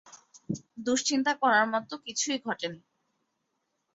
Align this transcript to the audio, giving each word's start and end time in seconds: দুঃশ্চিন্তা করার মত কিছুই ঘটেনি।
দুঃশ্চিন্তা 0.77 1.33
করার 1.41 1.65
মত 1.73 1.89
কিছুই 2.05 2.37
ঘটেনি। 2.45 2.79